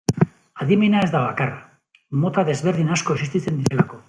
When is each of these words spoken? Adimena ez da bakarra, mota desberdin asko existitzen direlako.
Adimena 0.65 1.03
ez 1.07 1.11
da 1.15 1.21
bakarra, 1.25 1.61
mota 2.25 2.47
desberdin 2.51 2.93
asko 2.97 3.19
existitzen 3.19 3.63
direlako. 3.67 3.99